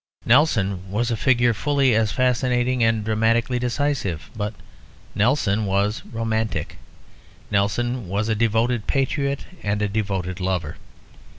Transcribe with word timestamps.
Nelson 0.25 0.89
was 0.89 1.11
a 1.11 1.15
figure 1.15 1.53
fully 1.53 1.93
as 1.93 2.11
fascinating 2.11 2.83
and 2.83 3.05
dramatically 3.05 3.59
decisive; 3.59 4.31
but 4.35 4.55
Nelson 5.13 5.67
was 5.67 6.01
"romantic"; 6.11 6.77
Nelson 7.51 8.09
was 8.09 8.27
a 8.27 8.33
devoted 8.33 8.87
patriot 8.87 9.45
and 9.61 9.79
a 9.79 9.87
devoted 9.87 10.39
lover. 10.39 10.77